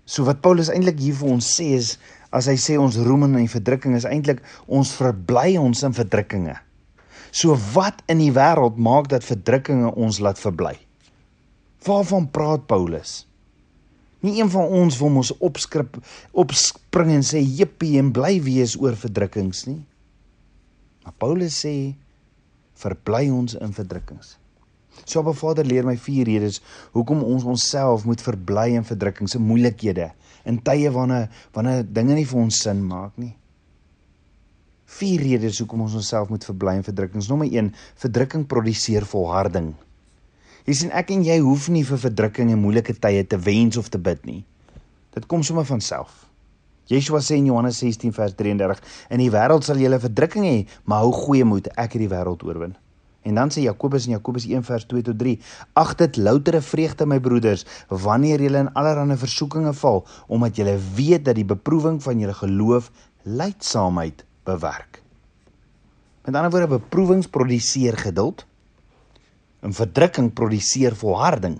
So 0.04 0.26
wat 0.28 0.42
Paulus 0.44 0.68
eintlik 0.68 1.00
hier 1.00 1.16
vir 1.16 1.30
ons 1.32 1.48
sê 1.54 1.70
is 1.78 1.94
as 2.34 2.50
hy 2.50 2.58
sê 2.60 2.76
ons 2.82 2.98
roem 3.06 3.24
in 3.30 3.48
verdrukking 3.48 3.96
is 3.96 4.04
eintlik 4.04 4.44
ons 4.66 4.92
verbly 4.98 5.56
ons 5.56 5.80
in 5.86 5.96
verdrukkinge. 5.96 6.58
So 7.32 7.56
wat 7.72 8.04
in 8.10 8.20
die 8.20 8.34
wêreld 8.36 8.76
maak 8.76 9.08
dat 9.08 9.24
verdrukkinge 9.24 9.94
ons 9.94 10.20
laat 10.20 10.38
verbly? 10.42 10.76
Waarvan 11.86 12.28
praat 12.34 12.68
Paulus? 12.68 13.22
Nie 14.20 14.40
een 14.40 14.50
van 14.52 14.68
ons 14.82 14.98
wil 15.00 15.12
mos 15.14 15.32
opskrip 15.38 15.96
opspring 16.32 17.14
en 17.14 17.24
sê 17.24 17.40
jippie 17.40 17.96
en 18.00 18.12
bly 18.12 18.36
wees 18.44 18.76
oor 18.80 18.98
verdrukkings 18.98 19.64
nie. 19.70 19.80
Maar 21.04 21.16
Paulus 21.22 21.56
sê 21.64 21.74
verbly 22.80 23.28
ons 23.32 23.56
in 23.56 23.72
verdrukkings. 23.76 24.36
So 25.04 25.22
Abba 25.22 25.32
Vader 25.32 25.64
leer 25.64 25.86
my 25.86 25.96
vier 25.96 26.28
redes 26.28 26.60
hoekom 26.92 27.22
ons 27.24 27.46
onsself 27.48 28.04
moet 28.08 28.20
verbly 28.24 28.74
in 28.76 28.84
verdrukkings 28.84 29.36
en 29.38 29.46
moeilikhede 29.46 30.10
in 30.48 30.60
tye 30.64 30.90
wanneer 30.92 31.28
wanneer 31.56 31.84
dinge 31.84 32.16
nie 32.18 32.28
vir 32.28 32.40
ons 32.42 32.62
sin 32.64 32.82
maak 32.84 33.16
nie. 33.20 33.32
Vier 34.90 35.22
redes 35.22 35.60
hoekom 35.62 35.84
ons 35.86 35.94
onsself 36.00 36.32
moet 36.32 36.44
verbly 36.44 36.74
in 36.80 36.84
verdrukkings. 36.86 37.28
Nommer 37.30 37.46
1: 37.46 37.70
Verdrukking 38.02 38.46
produseer 38.50 39.06
volharding. 39.06 39.72
Jy 40.66 40.74
sien 40.76 40.90
ek 40.92 41.10
en 41.14 41.22
jy 41.24 41.38
hoef 41.40 41.68
nie 41.72 41.84
vir 41.88 42.00
verdrukking 42.00 42.50
en 42.52 42.60
moeilike 42.60 42.94
tye 43.00 43.22
te 43.24 43.38
wens 43.40 43.78
of 43.80 43.88
te 43.88 43.98
bid 43.98 44.26
nie. 44.28 44.42
Dit 45.16 45.26
kom 45.26 45.42
sommer 45.46 45.64
van 45.68 45.80
self. 45.80 46.26
Yeshua 46.90 47.20
sê 47.22 47.38
in 47.38 47.46
Johannes 47.46 47.78
16 47.78 48.12
vers 48.12 48.34
33: 48.34 48.82
"In 49.10 49.22
die 49.22 49.30
wêreld 49.30 49.64
sal 49.64 49.78
julle 49.78 50.00
verdrukking 50.02 50.44
hê, 50.44 50.66
maar 50.84 51.04
hou 51.04 51.12
goeie 51.12 51.44
moed, 51.44 51.68
ek 51.76 51.94
het 51.94 52.02
die 52.02 52.10
wêreld 52.10 52.42
oorwin." 52.44 52.76
En 53.22 53.34
dan 53.34 53.50
sê 53.50 53.62
Jakobus 53.62 54.06
in 54.06 54.16
Jakobus 54.16 54.46
1 54.48 54.64
vers 54.64 54.84
2 54.86 55.02
tot 55.02 55.18
3: 55.18 55.38
"Ag 55.74 55.94
dit 55.94 56.16
loutere 56.16 56.60
vreugde 56.60 57.06
my 57.06 57.20
broeders, 57.20 57.64
wanneer 57.88 58.40
julle 58.40 58.58
in 58.58 58.72
allerlei 58.72 59.16
versoekinge 59.16 59.72
val, 59.72 60.06
omdat 60.26 60.56
julle 60.56 60.78
weet 60.94 61.24
dat 61.24 61.34
die 61.34 61.44
beproewing 61.44 62.02
van 62.02 62.18
julle 62.18 62.34
geloof 62.34 62.90
lydsaamheid 63.22 64.24
bewerk." 64.44 65.02
Met 66.24 66.34
ander 66.34 66.50
woorde, 66.50 66.66
beproewings 66.66 67.26
produseer 67.26 67.96
geduld. 67.96 68.46
En 69.60 69.74
verdrukking 69.76 70.32
produseer 70.32 70.96
volharding. 70.96 71.58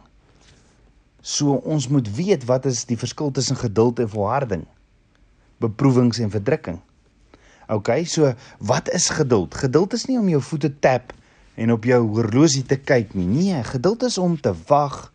So 1.21 1.61
ons 1.69 1.88
moet 1.88 2.09
weet 2.16 2.47
wat 2.49 2.64
is 2.71 2.87
die 2.88 2.99
verskil 2.99 3.30
tussen 3.30 3.57
geduld 3.61 4.00
en 4.00 4.09
volharding? 4.09 4.64
Beproewings 5.61 6.19
en 6.19 6.33
verdrukking. 6.33 6.80
OK, 7.71 7.92
so 8.09 8.33
wat 8.59 8.88
is 8.90 9.11
geduld? 9.14 9.54
Geduld 9.54 9.92
is 9.92 10.09
nie 10.09 10.19
om 10.19 10.28
jou 10.28 10.40
voete 10.42 10.73
tap 10.83 11.12
en 11.61 11.73
op 11.73 11.85
jou 11.85 12.00
horlosie 12.16 12.64
te 12.66 12.80
kyk 12.80 13.12
nie. 13.14 13.28
Nee, 13.28 13.62
geduld 13.69 14.02
is 14.09 14.19
om 14.19 14.40
te 14.40 14.54
wag 14.66 15.12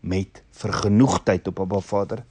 met 0.00 0.42
vergenoegdheid 0.60 1.48
op 1.48 1.64
Abba 1.64 1.80
Vader. 1.80 2.22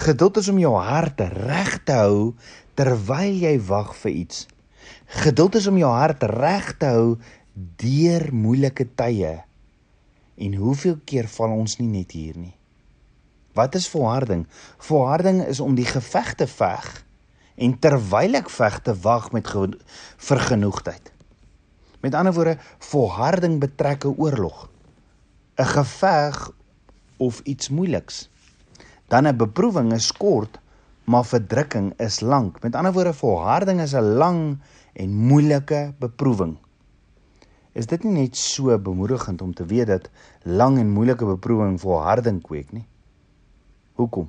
Geduld 0.00 0.36
is 0.36 0.48
om 0.48 0.60
jou 0.60 0.74
hart 0.76 1.20
reg 1.20 1.78
te 1.84 1.96
hou 1.96 2.32
terwyl 2.78 3.34
jy 3.42 3.56
wag 3.68 3.96
vir 4.04 4.12
iets. 4.12 4.46
Geduld 5.20 5.58
is 5.58 5.66
om 5.66 5.78
jou 5.80 5.90
hart 5.90 6.22
reg 6.22 6.70
te 6.78 6.92
hou 6.94 7.18
deur 7.76 8.28
moeilike 8.32 8.86
tye. 8.94 9.40
En 10.40 10.54
hoeveel 10.54 10.98
keer 11.04 11.28
val 11.28 11.52
ons 11.52 11.76
nie 11.78 11.88
net 11.88 12.14
hier 12.16 12.36
nie? 12.38 12.54
Wat 13.58 13.74
is 13.74 13.88
volharding? 13.88 14.46
Volharding 14.78 15.42
is 15.44 15.60
om 15.60 15.74
die 15.74 15.88
geveg 15.88 16.34
te 16.34 16.46
veg 16.46 16.90
en 17.60 17.74
terwyl 17.78 18.38
ek 18.38 18.48
veg 18.48 18.78
te 18.86 18.94
wag 19.04 19.32
met 19.36 19.48
vergenoegdheid. 20.16 21.10
Met 22.00 22.14
ander 22.16 22.32
woorde, 22.32 22.56
volharding 22.78 23.58
betrek 23.60 24.04
'n 24.04 24.16
oorlog, 24.16 24.70
'n 25.58 25.68
geveg 25.76 26.50
of 27.16 27.40
iets 27.44 27.68
moeiliks. 27.68 28.30
Dan 29.08 29.26
'n 29.26 29.36
beproewing 29.36 29.92
is 29.92 30.12
kort, 30.12 30.58
maar 31.04 31.24
verdrukking 31.24 31.92
is 31.98 32.20
lank. 32.20 32.62
Met 32.62 32.74
ander 32.74 32.92
woorde, 32.92 33.12
volharding 33.12 33.80
is 33.80 33.92
'n 33.92 34.16
lang 34.16 34.58
en 34.92 35.10
moeilike 35.10 35.94
beproewing. 35.98 36.56
Is 37.72 37.86
dit 37.86 38.02
nie 38.02 38.12
net 38.24 38.36
so 38.36 38.74
bemoedigend 38.82 39.42
om 39.42 39.54
te 39.54 39.64
weet 39.64 39.86
dat 39.86 40.08
lang 40.42 40.78
en 40.78 40.90
moeilike 40.90 41.26
beproewing 41.26 41.78
volharding 41.78 42.40
kweek 42.42 42.72
nie? 42.74 42.86
Hoekom? 43.94 44.26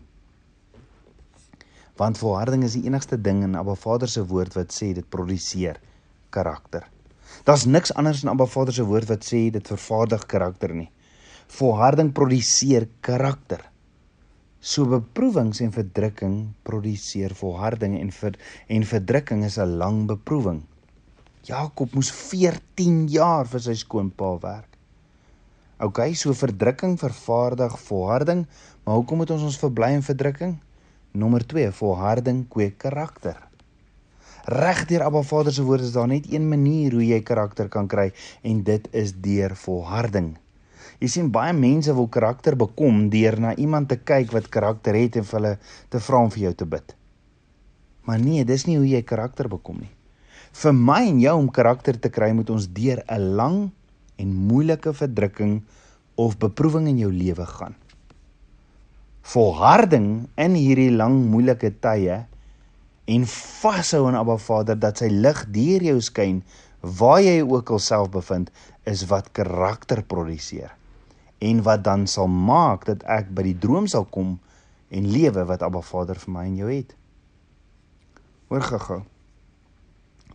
Want 1.97 2.21
volharding 2.21 2.63
is 2.63 2.77
die 2.77 2.85
enigste 2.85 3.17
ding 3.17 3.41
in 3.45 3.57
Abba 3.57 3.73
Vader 3.75 4.09
se 4.09 4.21
woord 4.29 4.53
wat 4.57 4.73
sê 4.75 4.91
dit 4.93 5.07
produseer 5.09 5.81
karakter. 6.29 6.85
Daar's 7.47 7.65
niks 7.65 7.93
anders 7.97 8.21
in 8.21 8.29
Abba 8.29 8.45
Vader 8.45 8.77
se 8.77 8.85
woord 8.85 9.09
wat 9.09 9.25
sê 9.25 9.47
dit 9.53 9.73
vervaardig 9.73 10.25
karakter 10.29 10.73
nie. 10.77 10.89
Volharding 11.57 12.13
produseer 12.13 12.87
karakter. 13.01 13.65
So 14.61 14.85
beproewings 14.85 15.63
en 15.65 15.73
verdrukking 15.73 16.35
produseer 16.61 17.33
volharding 17.33 17.97
en 17.97 18.11
ver, 18.13 18.37
en 18.69 18.85
verdrukking 18.85 19.45
is 19.49 19.57
'n 19.57 19.77
lang 19.81 20.05
beproewing. 20.05 20.61
Jakob 21.41 21.95
moes 21.97 22.11
14 22.13 23.07
jaar 23.09 23.47
vir 23.49 23.61
sy 23.65 23.73
skoonpa 23.79 24.35
werk. 24.43 24.75
OK, 25.81 26.03
so 26.13 26.35
verdrukking 26.37 26.99
vervaardig 27.01 27.73
volharding, 27.81 28.43
maar 28.85 28.99
hoekom 28.99 29.23
moet 29.23 29.31
ons 29.33 29.47
ons 29.47 29.57
verbly 29.57 29.87
in 29.95 30.03
verdrukking? 30.05 30.51
Nommer 31.17 31.41
2, 31.41 31.71
volharding 31.73 32.43
kweek 32.53 32.75
karakter. 32.83 33.39
Regdeur 34.53 35.01
Abba 35.07 35.23
Vader 35.25 35.55
se 35.55 35.65
woord 35.65 35.87
is 35.87 35.95
daar 35.95 36.11
net 36.11 36.27
een 36.29 36.45
manier 36.49 36.93
hoe 36.93 37.07
jy 37.07 37.19
karakter 37.25 37.71
kan 37.73 37.89
kry 37.89 38.11
en 38.45 38.61
dit 38.67 38.85
is 38.93 39.15
deur 39.25 39.55
volharding. 39.63 40.35
Jy 41.01 41.09
sien 41.09 41.31
baie 41.33 41.55
mense 41.57 41.95
wil 41.97 42.09
karakter 42.13 42.53
bekom 42.53 43.07
deur 43.09 43.39
na 43.41 43.55
iemand 43.57 43.89
te 43.89 43.97
kyk 43.97 44.29
wat 44.37 44.51
karakter 44.53 44.93
het 44.99 45.17
en 45.17 45.25
vir 45.25 45.39
hulle 45.39 45.55
te 45.89 46.03
vra 46.05 46.21
om 46.21 46.29
vir 46.37 46.43
jou 46.43 46.53
te 46.61 46.69
bid. 46.75 46.93
Maar 48.05 48.21
nee, 48.21 48.45
dis 48.45 48.67
nie 48.69 48.77
hoe 48.77 48.85
jy 48.93 49.01
karakter 49.01 49.49
bekom 49.49 49.81
nie. 49.81 49.91
Vir 50.51 50.73
my 50.75 51.05
en 51.07 51.19
jou 51.23 51.35
om 51.39 51.51
karakter 51.51 51.99
te 51.99 52.09
kry, 52.11 52.31
moet 52.35 52.49
ons 52.49 52.67
deur 52.67 53.03
'n 53.07 53.35
lang 53.35 53.71
en 54.17 54.33
moeilike 54.47 54.93
verdrukking 54.93 55.61
of 56.15 56.37
beproewing 56.37 56.87
in 56.87 56.97
jou 56.97 57.11
lewe 57.11 57.45
gaan. 57.45 57.75
Volharding 59.21 60.27
in 60.35 60.57
hierdie 60.57 60.91
lang 60.91 61.29
moeilike 61.31 61.71
tye 61.79 62.25
en 63.05 63.25
vashou 63.61 64.07
aan 64.07 64.17
Abba 64.19 64.37
Vader 64.37 64.79
dat 64.79 65.01
sy 65.01 65.09
lig 65.09 65.45
deur 65.53 65.83
jou 65.83 65.99
skyn 66.01 66.43
waar 66.81 67.21
jy 67.21 67.41
ook 67.41 67.69
al 67.69 67.79
self 67.79 68.09
bevind 68.13 68.51
is 68.89 69.05
wat 69.09 69.31
karakter 69.37 70.01
produseer 70.03 70.73
en 71.41 71.61
wat 71.65 71.83
dan 71.83 72.07
sal 72.07 72.27
maak 72.27 72.85
dat 72.89 73.03
ek 73.09 73.29
by 73.33 73.45
die 73.49 73.57
droom 73.57 73.87
sal 73.89 74.05
kom 74.05 74.39
en 74.91 75.07
lewe 75.09 75.45
wat 75.49 75.63
Abba 75.65 75.81
Vader 75.81 76.19
vir 76.19 76.33
my 76.33 76.45
en 76.49 76.57
jou 76.59 76.69
het. 76.69 76.93
Hoor 78.51 78.65
gou-gou. 78.67 79.01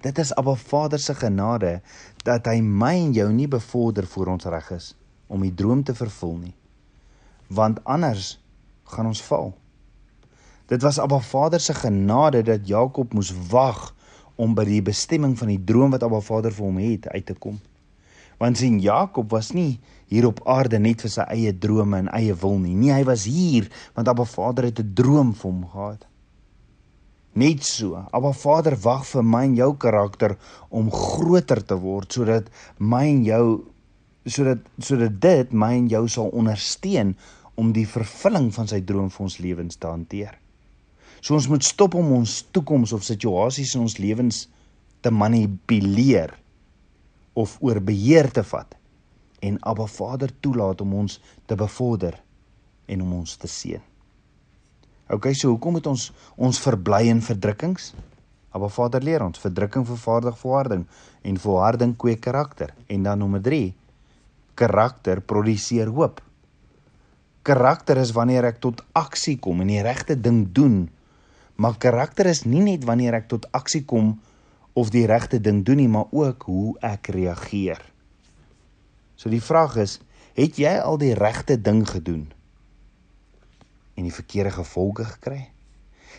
Dit 0.00 0.18
is 0.18 0.34
Abba 0.34 0.54
Vader 0.54 0.98
se 0.98 1.14
genade 1.14 1.80
dat 2.24 2.46
hy 2.46 2.60
my 2.60 2.92
en 2.94 3.12
jou 3.16 3.28
nie 3.32 3.48
bevorder 3.48 4.06
voor 4.06 4.34
ons 4.34 4.44
reg 4.44 4.70
is 4.76 4.94
om 5.26 5.42
die 5.42 5.54
droom 5.54 5.82
te 5.82 5.94
vervul 5.96 6.36
nie. 6.36 6.54
Want 7.48 7.80
anders 7.84 8.36
gaan 8.92 9.08
ons 9.08 9.22
val. 9.22 9.54
Dit 10.66 10.82
was 10.82 10.98
Abba 10.98 11.18
Vader 11.20 11.60
se 11.60 11.74
genade 11.74 12.42
dat 12.42 12.68
Jakob 12.68 13.14
moes 13.14 13.32
wag 13.50 13.94
om 14.36 14.54
by 14.54 14.66
die 14.68 14.82
bestemming 14.84 15.36
van 15.38 15.48
die 15.48 15.62
droom 15.64 15.94
wat 15.96 16.04
Abba 16.04 16.20
Vader 16.20 16.52
vir 16.52 16.66
hom 16.66 16.80
het 16.82 17.08
uit 17.08 17.26
te 17.26 17.34
kom. 17.34 17.56
Want 18.36 18.60
sien 18.60 18.80
Jakob 18.84 19.30
was 19.32 19.54
nie 19.56 19.78
hier 20.12 20.26
op 20.28 20.42
aarde 20.44 20.78
net 20.78 21.00
vir 21.06 21.10
sy 21.14 21.24
eie 21.32 21.54
drome 21.56 22.02
en 22.04 22.10
eie 22.12 22.34
wil 22.36 22.58
nie. 22.60 22.74
Nee, 22.76 22.92
hy 22.92 23.06
was 23.08 23.24
hier 23.24 23.70
want 23.96 24.12
Abba 24.12 24.28
Vader 24.28 24.68
het 24.68 24.82
'n 24.82 24.92
droom 24.94 25.32
vir 25.34 25.50
hom 25.50 25.64
gehad. 25.72 26.06
Net 27.36 27.64
so, 27.68 27.98
Abba 28.16 28.30
Vader 28.32 28.78
wag 28.80 29.02
vir 29.04 29.24
my 29.28 29.42
en 29.44 29.56
jou 29.58 29.74
karakter 29.76 30.38
om 30.72 30.86
groter 30.88 31.60
te 31.60 31.76
word 31.76 32.14
sodat 32.16 32.46
my 32.80 33.02
en 33.10 33.18
jou 33.26 33.48
sodat 34.24 34.62
sodat 34.80 35.18
dit 35.20 35.52
my 35.52 35.74
en 35.76 35.90
jou 35.92 36.00
sal 36.14 36.30
ondersteun 36.32 37.12
om 37.60 37.74
die 37.76 37.84
vervulling 37.88 38.48
van 38.56 38.70
sy 38.70 38.80
droom 38.88 39.10
vir 39.12 39.24
ons 39.26 39.36
lewens 39.44 39.76
te 39.76 39.90
hanteer. 39.90 40.32
So 41.20 41.36
ons 41.36 41.48
moet 41.52 41.64
stop 41.64 41.98
om 42.00 42.14
ons 42.16 42.38
toekoms 42.56 42.94
of 42.96 43.04
situasies 43.04 43.74
in 43.76 43.84
ons 43.84 43.98
lewens 44.00 44.46
te 45.04 45.12
manipuleer 45.12 46.32
of 47.36 47.58
oor 47.60 47.82
beheer 47.84 48.30
te 48.32 48.46
vat 48.48 48.72
en 49.44 49.60
Abba 49.60 49.84
Vader 49.92 50.32
toelaat 50.40 50.80
om 50.80 50.96
ons 51.02 51.18
te 51.44 51.60
bevorder 51.60 52.16
en 52.88 53.04
om 53.04 53.12
ons 53.20 53.36
te 53.36 53.50
seën. 53.50 53.84
OK, 55.06 55.30
so 55.38 55.52
hoekom 55.52 55.76
moet 55.78 55.86
ons 55.86 56.08
ons 56.34 56.58
verbly 56.58 57.06
in 57.12 57.20
verdrukkings? 57.22 57.92
Abba 58.56 58.66
Vader 58.72 59.04
leer 59.04 59.22
ons, 59.22 59.38
verdrukking 59.38 59.84
vervaardig 59.86 60.38
volharding 60.40 60.86
en 61.22 61.38
volharding 61.38 61.92
kweek 62.00 62.24
karakter. 62.24 62.72
En 62.90 63.04
dan 63.06 63.20
nommer 63.22 63.42
3, 63.44 63.74
karakter 64.58 65.20
produseer 65.20 65.92
hoop. 65.94 66.22
Karakter 67.46 68.00
is 68.02 68.10
wanneer 68.16 68.48
ek 68.48 68.58
tot 68.64 68.82
aksie 68.98 69.36
kom 69.38 69.60
en 69.62 69.70
die 69.70 69.82
regte 69.84 70.16
ding 70.18 70.46
doen. 70.56 70.86
Maar 71.60 71.76
karakter 71.78 72.26
is 72.26 72.42
nie 72.42 72.64
net 72.64 72.86
wanneer 72.88 73.20
ek 73.20 73.28
tot 73.30 73.46
aksie 73.54 73.84
kom 73.86 74.16
of 74.76 74.90
die 74.90 75.06
regte 75.06 75.38
ding 75.40 75.62
doen 75.64 75.78
nie, 75.84 75.88
maar 75.88 76.10
ook 76.10 76.48
hoe 76.50 76.74
ek 76.84 77.12
reageer. 77.14 77.78
So 79.16 79.30
die 79.32 79.44
vraag 79.44 79.78
is, 79.80 80.00
het 80.36 80.58
jy 80.60 80.74
al 80.82 80.98
die 81.00 81.14
regte 81.16 81.56
ding 81.60 81.84
gedoen? 81.88 82.26
En 83.96 84.06
die 84.06 84.14
verkeerde 84.14 84.52
gevolge 84.54 85.04
gekry? 85.04 85.40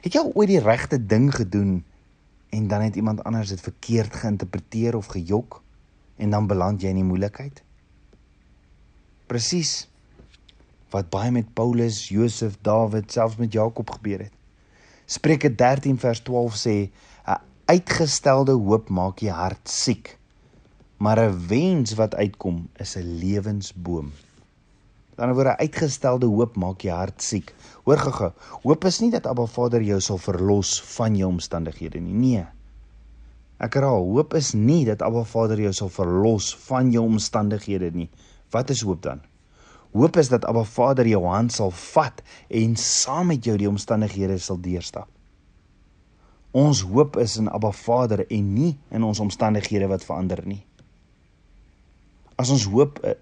Het 0.01 0.13
jy 0.17 0.23
ooit 0.33 0.49
die 0.49 0.61
regte 0.61 0.99
ding 0.99 1.29
gedoen 1.33 1.85
en 2.49 2.67
dan 2.67 2.81
het 2.81 2.95
iemand 2.95 3.23
anders 3.23 3.53
dit 3.53 3.61
verkeerd 3.61 4.15
geïnterpreteer 4.15 4.95
of 4.95 5.13
gejok 5.13 5.61
en 6.17 6.33
dan 6.33 6.47
beland 6.47 6.81
jy 6.81 6.91
in 6.93 7.01
die 7.01 7.07
moeilikheid? 7.07 7.63
Presies 9.27 9.87
wat 10.93 11.09
baie 11.11 11.31
met 11.35 11.53
Paulus, 11.53 12.07
Josef, 12.07 12.55
Dawid, 12.63 13.11
selfs 13.11 13.35
met 13.35 13.53
Jakob 13.53 13.89
gebeur 13.97 14.23
het. 14.27 14.33
Spreuke 15.07 15.51
13 15.55 15.99
vers 15.99 16.21
12 16.23 16.55
sê 16.55 16.75
'n 17.27 17.41
uitgestelde 17.65 18.51
hoop 18.51 18.89
maak 18.89 19.19
die 19.19 19.31
hart 19.31 19.69
siek, 19.69 20.17
maar 20.97 21.19
'n 21.19 21.47
wens 21.47 21.93
wat 21.95 22.15
uitkom 22.15 22.69
is 22.75 22.95
'n 22.95 23.19
lewensboom. 23.19 24.11
Dan 25.17 25.33
word 25.33 25.47
'n 25.47 25.61
uitgestelde 25.65 26.25
hoop 26.25 26.55
maak 26.55 26.81
jou 26.81 26.93
hart 26.95 27.21
siek. 27.21 27.53
Hoor 27.83 27.97
gou-gou. 27.97 28.31
Hoop 28.63 28.85
is 28.85 28.99
nie 29.01 29.11
dat 29.11 29.25
Abba 29.25 29.45
Vader 29.45 29.81
jou 29.81 29.99
sal 29.99 30.17
verlos 30.17 30.81
van 30.81 31.15
jou 31.15 31.29
omstandighede 31.29 31.99
nie. 31.99 32.13
Nee. 32.13 32.45
Ek 33.57 33.73
herhaal, 33.73 34.05
hoop 34.05 34.33
is 34.33 34.53
nie 34.53 34.85
dat 34.85 35.01
Abba 35.01 35.23
Vader 35.23 35.57
jou 35.59 35.73
sal 35.73 35.89
verlos 35.89 36.55
van 36.67 36.91
jou 36.91 37.03
omstandighede 37.05 37.91
nie. 37.91 38.09
Wat 38.53 38.69
is 38.69 38.81
hoop 38.81 39.01
dan? 39.01 39.21
Hoop 39.95 40.17
is 40.17 40.29
dat 40.29 40.45
Abba 40.45 40.63
Vader 40.63 41.07
jou 41.07 41.23
hand 41.25 41.51
sal 41.51 41.71
vat 41.71 42.21
en 42.47 42.75
saam 42.75 43.31
met 43.31 43.45
jou 43.45 43.57
die 43.57 43.69
omstandighede 43.69 44.37
sal 44.37 44.59
deurstap. 44.61 45.09
Ons 46.51 46.83
hoop 46.85 47.17
is 47.17 47.37
in 47.37 47.49
Abba 47.49 47.71
Vader 47.71 48.25
en 48.29 48.53
nie 48.53 48.77
in 48.93 49.03
ons 49.03 49.19
omstandighede 49.19 49.89
wat 49.89 50.05
verander 50.05 50.43
nie. 50.45 50.61
As 52.37 52.53
ons 52.53 52.67
hoop 52.69 53.01
eh, 53.03 53.17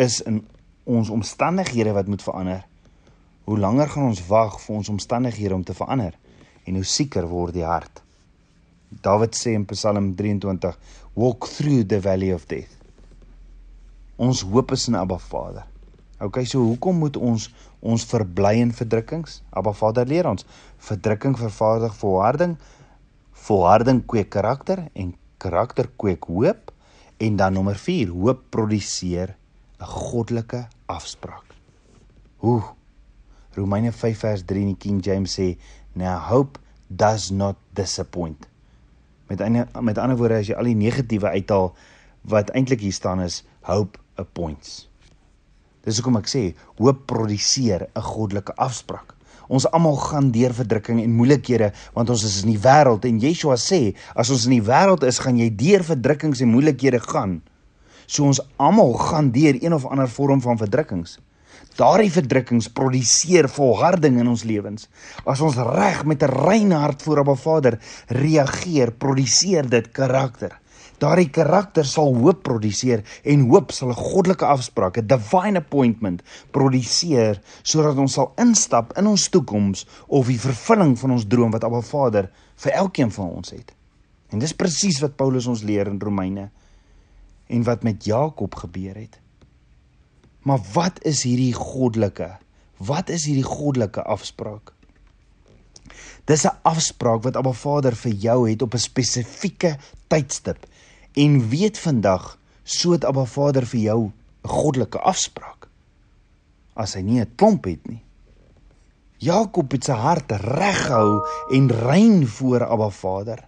is 0.00 0.22
in 0.24 0.42
ons 0.84 1.10
omstandighede 1.10 1.92
wat 1.92 2.06
moet 2.06 2.22
verander, 2.22 2.64
hoe 3.44 3.58
langer 3.58 3.88
gaan 3.88 4.10
ons 4.12 4.26
wag 4.28 4.60
vir 4.60 4.76
ons 4.76 4.88
omstandighede 4.88 5.54
om 5.54 5.64
te 5.64 5.76
verander 5.76 6.16
en 6.64 6.78
hoe 6.78 6.84
sieker 6.88 7.26
word 7.28 7.56
die 7.56 7.64
hart. 7.64 8.02
Dawid 9.04 9.36
sê 9.36 9.54
in 9.56 9.64
Psalm 9.66 10.14
23, 10.14 10.76
"Walk 11.14 11.48
through 11.48 11.86
the 11.88 12.00
valley 12.00 12.32
of 12.32 12.46
death." 12.46 12.76
Ons 14.16 14.42
hoop 14.42 14.72
is 14.72 14.88
in 14.88 14.94
Abba 14.94 15.18
Vader. 15.18 15.64
OK, 16.20 16.44
so 16.44 16.60
hoekom 16.60 16.98
moet 16.98 17.16
ons 17.16 17.50
ons 17.80 18.04
verbly 18.04 18.60
in 18.60 18.72
verdrukkings? 18.72 19.42
Abba 19.50 19.72
Vader 19.72 20.06
leer 20.06 20.26
ons, 20.26 20.46
verdrukking 20.78 21.36
vervaardig 21.38 21.94
volharding, 21.94 22.56
volharding 23.32 24.06
kweek 24.06 24.30
karakter 24.30 24.86
en 24.92 25.14
karakter 25.36 25.90
kweek 25.96 26.24
hoop 26.24 26.72
en 27.18 27.36
dan 27.36 27.52
nommer 27.52 27.76
4, 27.76 28.08
hoop 28.08 28.44
produseer 28.50 29.34
'n 29.80 29.86
goddelike 29.86 30.68
afspraak. 30.86 31.44
Hoe? 32.36 32.62
Romeine 33.54 33.92
5 33.92 34.18
vers 34.18 34.42
3 34.44 34.60
in 34.60 34.66
die 34.66 34.76
King 34.76 35.04
James 35.04 35.38
sê, 35.38 35.56
"Now 35.92 36.18
hope 36.18 36.58
does 36.88 37.30
not 37.30 37.56
disappoint." 37.72 38.48
Met 39.26 39.40
ander 39.40 39.68
met 39.80 39.98
ander 39.98 40.16
woorde 40.16 40.34
as 40.34 40.46
jy 40.46 40.54
al 40.54 40.64
die 40.64 40.74
negatiewe 40.74 41.28
uithaal 41.28 41.74
wat 42.22 42.50
eintlik 42.50 42.80
hier 42.80 42.92
staan 42.92 43.20
is 43.20 43.44
hope 43.60 43.98
appoints. 44.14 44.88
Dis 45.84 45.96
hoekom 46.00 46.16
ek 46.16 46.28
sê 46.28 46.54
hoop 46.76 47.06
produseer 47.06 47.88
'n 47.94 48.00
goddelike 48.00 48.54
afspraak. 48.56 49.14
Ons 49.48 49.66
almal 49.70 49.96
gaan 49.96 50.30
deur 50.30 50.54
verdrukking 50.54 51.02
en 51.02 51.16
moeilikhede 51.16 51.72
want 51.92 52.10
ons 52.10 52.24
is 52.24 52.42
in 52.42 52.50
die 52.54 52.60
wêreld 52.60 53.04
en 53.04 53.20
Yeshua 53.20 53.56
sê 53.56 53.94
as 54.14 54.30
ons 54.30 54.44
in 54.44 54.56
die 54.56 54.64
wêreld 54.64 55.04
is, 55.04 55.18
gaan 55.18 55.36
jy 55.36 55.50
deur 55.50 55.84
verdrukkings 55.84 56.40
en 56.40 56.48
moeilikhede 56.48 57.00
gaan. 57.00 57.42
So 58.06 58.24
ons 58.24 58.40
almal 58.56 58.92
gaan 58.92 59.30
deur 59.30 59.56
een 59.60 59.74
of 59.74 59.86
ander 59.86 60.08
vorm 60.08 60.40
van 60.40 60.58
verdrukkings. 60.58 61.18
Daardie 61.74 62.12
verdrukkings 62.14 62.68
produseer 62.70 63.48
volharding 63.50 64.20
in 64.22 64.28
ons 64.30 64.44
lewens. 64.46 64.86
As 65.26 65.40
ons 65.42 65.56
reg 65.58 66.04
met 66.04 66.22
'n 66.22 66.30
rein 66.30 66.70
hart 66.70 67.02
voor 67.02 67.18
Abba 67.18 67.34
Vader 67.34 67.78
reageer, 68.08 68.92
produseer 68.92 69.68
dit 69.68 69.90
karakter. 69.92 70.60
Daardie 70.98 71.30
karakter 71.30 71.84
sal 71.84 72.14
hoop 72.14 72.42
produseer 72.46 73.02
en 73.24 73.48
hoop 73.50 73.72
sal 73.72 73.88
'n 73.88 73.94
goddelike 73.98 74.46
afspraak, 74.46 74.98
'n 74.98 75.06
divine 75.06 75.58
appointment 75.58 76.22
produseer 76.50 77.40
sodat 77.62 77.96
ons 77.96 78.12
sal 78.12 78.32
instap 78.36 78.96
in 78.98 79.06
ons 79.06 79.28
toekoms 79.28 79.86
of 80.06 80.26
die 80.26 80.38
vervulling 80.38 80.98
van 80.98 81.10
ons 81.10 81.26
droom 81.26 81.50
wat 81.50 81.64
Abba 81.64 81.80
Vader 81.80 82.30
vir 82.56 82.72
elkeen 82.72 83.10
van 83.10 83.28
ons 83.28 83.50
het. 83.50 83.74
En 84.30 84.38
dis 84.38 84.52
presies 84.52 85.00
wat 85.00 85.16
Paulus 85.16 85.46
ons 85.46 85.62
leer 85.62 85.86
in 85.86 85.98
Romeine 85.98 86.50
en 87.46 87.62
wat 87.62 87.82
met 87.82 88.04
Jakob 88.04 88.54
gebeur 88.54 88.94
het. 88.94 89.18
Maar 90.44 90.60
wat 90.72 91.02
is 91.04 91.22
hierdie 91.22 91.52
goddelike? 91.52 92.36
Wat 92.76 93.08
is 93.08 93.24
hierdie 93.24 93.46
goddelike 93.46 94.02
afspraak? 94.02 94.72
Dis 96.24 96.44
'n 96.44 96.56
afspraak 96.62 97.22
wat 97.22 97.36
Abba 97.36 97.52
Vader 97.52 97.96
vir 97.96 98.12
jou 98.12 98.50
het 98.50 98.62
op 98.62 98.74
'n 98.74 98.78
spesifieke 98.78 99.76
tydstip 100.06 100.66
en 101.12 101.48
weet 101.48 101.78
vandag 101.78 102.38
soet 102.62 103.04
Abba 103.04 103.24
Vader 103.24 103.66
vir 103.66 103.80
jou 103.80 104.00
'n 104.04 104.48
goddelike 104.48 104.98
afspraak 104.98 105.68
as 106.74 106.94
hy 106.94 107.00
nie 107.00 107.20
'n 107.20 107.34
klomp 107.36 107.64
het 107.64 107.86
nie. 107.88 108.02
Jakob 109.18 109.72
het 109.72 109.84
sy 109.84 109.92
hart 109.92 110.32
reggehou 110.32 111.24
en 111.50 111.70
rein 111.70 112.26
voor 112.26 112.64
Abba 112.66 112.90
Vader. 112.90 113.44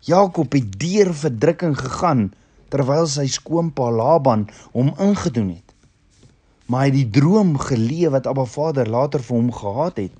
Jakob 0.00 0.52
het 0.52 0.78
deur 0.80 1.14
verdrukking 1.14 1.78
gegaan 1.78 2.32
terwyl 2.72 3.06
sy 3.10 3.26
skoonpa 3.30 3.88
Laban 3.94 4.46
hom 4.74 4.92
ingedoen 5.02 5.54
het. 5.56 5.74
Maar 6.66 6.86
hy 6.86 6.90
het 6.90 6.98
die 6.98 7.20
droom 7.20 7.54
geleef 7.62 8.14
wat 8.16 8.26
Abba 8.26 8.46
Vader 8.50 8.88
later 8.90 9.22
vir 9.22 9.36
hom 9.36 9.52
gehad 9.54 10.00
het. 10.02 10.16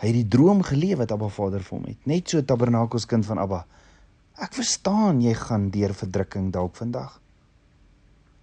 Hy 0.00 0.08
het 0.12 0.16
die 0.16 0.28
droom 0.32 0.62
geleef 0.64 1.00
wat 1.02 1.12
Abba 1.12 1.28
Vader 1.28 1.64
vir 1.64 1.76
hom 1.78 1.88
het, 1.90 1.98
net 2.06 2.30
so 2.30 2.42
tabernakels 2.46 3.08
kind 3.10 3.26
van 3.26 3.42
Abba. 3.42 3.64
Ek 4.40 4.54
verstaan 4.56 5.18
jy 5.20 5.34
gaan 5.36 5.68
deur 5.74 5.92
verdrukking 5.96 6.48
dalk 6.54 6.78
vandag. 6.78 7.18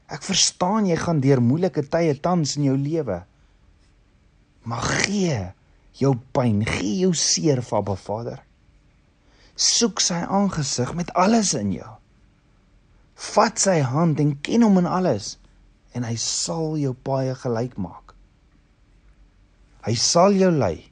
Ek 0.07 0.23
verstaan 0.23 0.85
jy 0.87 0.95
gaan 0.99 1.23
deur 1.23 1.41
moeilike 1.43 1.83
tye 1.89 2.13
tans 2.21 2.55
in 2.59 2.67
jou 2.69 2.75
lewe. 2.79 3.21
Maar 4.67 4.91
gee 5.03 5.39
jou 5.97 6.13
pyn, 6.35 6.61
gee 6.67 6.99
jou 7.01 7.13
seer 7.17 7.63
vir 7.65 7.79
Abba 7.79 7.95
Vader. 7.99 8.43
Soek 9.57 10.03
sy 10.03 10.19
aangesig 10.21 10.93
met 10.93 11.09
alles 11.17 11.55
in 11.57 11.73
jou. 11.79 11.93
Vat 13.17 13.57
sy 13.57 13.79
hand 13.81 14.19
en 14.21 14.35
ken 14.45 14.61
hom 14.61 14.75
in 14.77 14.85
alles 14.85 15.35
en 15.97 16.03
hy 16.05 16.13
sal 16.21 16.75
jou 16.77 16.91
paie 16.93 17.33
gelyk 17.33 17.73
maak. 17.81 18.13
Hy 19.87 19.93
sal 19.97 20.35
jou 20.37 20.51
lei 20.53 20.85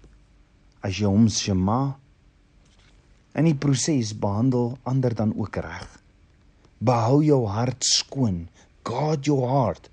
as 0.82 0.98
jy 0.98 1.06
hom 1.06 1.28
sjema 1.30 1.98
in 3.38 3.46
die 3.46 3.58
proses 3.62 4.16
behandel 4.18 4.74
ander 4.90 5.14
dan 5.14 5.36
ook 5.38 5.60
reg. 5.62 5.86
Behou 6.82 7.20
jou 7.22 7.44
hart 7.52 7.86
skoon. 7.86 8.48
Guard 8.86 9.26
your 9.30 9.46
heart 9.50 9.92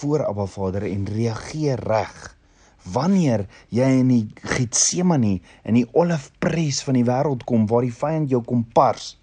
voor 0.00 0.26
Abba 0.26 0.46
Vader 0.46 0.84
en 0.88 1.06
reageer 1.08 1.80
reg. 1.88 2.18
Wanneer 2.84 3.46
jy 3.72 3.88
in 4.02 4.12
die 4.12 4.26
Getsemane 4.56 5.38
in 5.64 5.78
die 5.78 5.86
olifpres 5.96 6.82
van 6.84 7.00
die 7.00 7.06
wêreld 7.08 7.46
kom 7.48 7.64
waar 7.70 7.84
die 7.84 7.96
vyand 7.96 8.32
jou 8.32 8.42
kom 8.44 8.66
pars, 8.76 9.14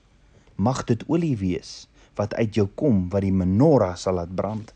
mag 0.58 0.84
dit 0.90 1.06
olie 1.10 1.36
wees 1.38 1.86
wat 2.18 2.34
uit 2.34 2.56
jou 2.58 2.68
kom 2.76 3.08
wat 3.14 3.24
die 3.26 3.34
menorah 3.34 3.96
sal 3.96 4.18
laat 4.20 4.34
brand. 4.36 4.74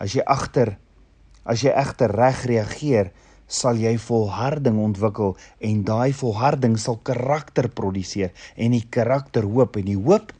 As 0.00 0.16
jy 0.16 0.24
agter 0.26 0.76
as 1.50 1.62
jy 1.64 1.72
egter 1.72 2.12
reg 2.14 2.44
reageer, 2.46 3.08
sal 3.50 3.78
jy 3.80 3.96
volharding 3.98 4.78
ontwikkel 4.78 5.34
en 5.66 5.80
daai 5.86 6.12
volharding 6.14 6.76
sal 6.78 7.00
karakter 7.02 7.66
produseer 7.80 8.30
en 8.54 8.76
die 8.76 8.84
karakter 8.94 9.48
hoop 9.48 9.80
en 9.80 9.88
die 9.90 9.98
hoop 9.98 10.30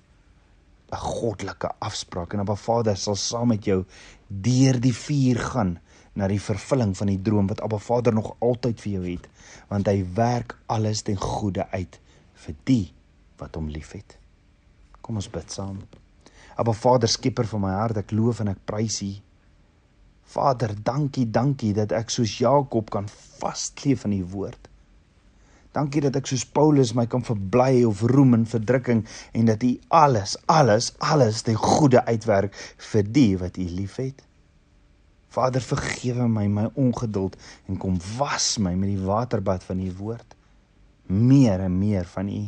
'n 0.92 1.02
goddelike 1.06 1.70
afspraak 1.78 2.34
en 2.34 2.40
Abba 2.44 2.54
Vader 2.54 2.96
sal 2.96 3.16
saam 3.16 3.48
met 3.48 3.64
jou 3.64 3.84
deur 4.28 4.80
die 4.80 4.94
vuur 4.94 5.38
gaan 5.52 5.78
na 6.14 6.28
die 6.28 6.40
vervulling 6.42 6.94
van 6.96 7.06
die 7.06 7.22
droom 7.22 7.46
wat 7.50 7.60
Abba 7.60 7.78
Vader 7.78 8.14
nog 8.14 8.36
altyd 8.38 8.80
vir 8.80 8.92
jou 8.92 9.04
het 9.08 9.28
want 9.68 9.86
hy 9.86 10.04
werk 10.14 10.56
alles 10.66 11.02
ten 11.02 11.16
goeie 11.16 11.66
uit 11.70 12.00
vir 12.46 12.54
die 12.64 12.92
wat 13.38 13.54
hom 13.54 13.68
liefhet. 13.68 14.19
Kom 15.10 15.18
ons 15.18 15.26
bid 15.26 15.50
saam. 15.50 15.74
Abba 16.54 16.70
Vader 16.70 17.10
skieper 17.10 17.48
van 17.50 17.64
my 17.64 17.72
hart, 17.74 17.96
ek 17.98 18.12
loof 18.14 18.44
en 18.44 18.52
ek 18.52 18.60
prys 18.62 19.00
U 19.02 19.10
Vader, 20.30 20.76
dankie, 20.86 21.24
dankie 21.26 21.72
dat 21.74 21.90
ek 21.98 22.12
soos 22.14 22.36
Jakob 22.38 22.92
kan 22.94 23.08
vaskleef 23.40 24.04
aan 24.06 24.14
u 24.14 24.20
woord. 24.30 24.68
Dankie 25.74 26.04
dat 26.04 26.14
ek 26.20 26.30
soos 26.30 26.44
Paulus 26.46 26.92
my 26.94 27.08
kan 27.10 27.26
verbly 27.26 27.82
of 27.88 28.04
roem 28.12 28.36
in 28.38 28.46
verdrukking 28.46 29.02
en 29.34 29.50
dat 29.50 29.66
u 29.66 29.72
alles, 29.88 30.36
alles, 30.46 30.92
alles 31.02 31.42
ten 31.42 31.58
goeie 31.58 32.04
uitwerk 32.06 32.54
vir 32.92 33.10
die 33.18 33.34
wat 33.42 33.58
u 33.58 33.66
liefhet. 33.66 34.22
Vader, 35.34 35.66
vergewe 35.66 36.30
my 36.30 36.46
my 36.46 36.68
ongeduld 36.78 37.34
en 37.66 37.82
kom 37.82 37.98
was 38.14 38.52
my 38.62 38.76
met 38.78 38.94
die 38.94 39.10
waterbad 39.10 39.66
van 39.66 39.82
u 39.82 39.90
woord. 39.98 40.38
Meer 41.10 41.66
en 41.66 41.82
meer 41.82 42.06
van 42.14 42.30
u. 42.30 42.44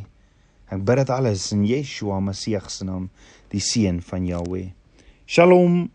Ek 0.73 0.81
bid 0.89 1.03
dit 1.03 1.11
alles 1.13 1.51
in 1.53 1.67
Yeshua 1.69 2.17
Messie 2.25 2.57
se 2.73 2.87
naam, 2.89 3.11
die 3.53 3.61
seun 3.61 4.01
van 4.01 4.25
Jahweh. 4.25 4.71
Shalom. 5.29 5.91